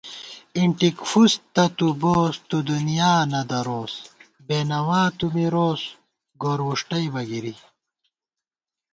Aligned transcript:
اِنٹِک 0.57 0.97
فُس 1.09 1.33
تہ 1.53 1.65
تُوبوس، 1.77 2.35
تُو 2.49 2.57
دُنیا 2.69 3.13
نہ 3.31 3.41
دروس 3.49 3.93
✿ 3.99 4.05
بېنوا 4.47 5.01
تُو 5.17 5.27
مِروس، 5.33 5.81
گور 6.41 6.59
وُݭٹئیبہ 6.67 7.21
گِری 7.29 7.55